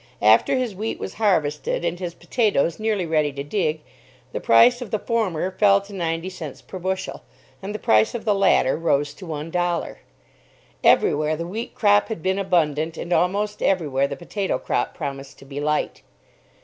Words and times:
After 0.23 0.55
his 0.57 0.73
wheat 0.73 0.97
was 0.97 1.13
harvested, 1.21 1.85
and 1.85 1.99
his 1.99 2.15
potatoes 2.15 2.79
nearly 2.79 3.05
ready 3.05 3.31
to 3.33 3.43
dig, 3.43 3.81
the 4.31 4.39
price 4.39 4.81
of 4.81 4.89
the 4.89 4.97
former 4.97 5.51
fell 5.51 5.79
to 5.81 5.93
ninety 5.93 6.27
cents 6.27 6.59
per 6.59 6.79
bushel, 6.79 7.21
and 7.61 7.75
the 7.75 7.77
price 7.77 8.15
of 8.15 8.25
the 8.25 8.33
latter 8.33 8.75
rose 8.75 9.13
to 9.13 9.27
one 9.27 9.51
dollar. 9.51 9.99
Everywhere, 10.83 11.37
the 11.37 11.45
wheat 11.45 11.75
crop 11.75 12.07
had 12.07 12.23
been 12.23 12.39
abundant, 12.39 12.97
and 12.97 13.13
almost 13.13 13.61
everywhere 13.61 14.07
the 14.07 14.17
potato 14.17 14.57
crop 14.57 14.95
promised 14.95 15.37
to 15.37 15.45
be 15.45 15.59
light. 15.61 16.01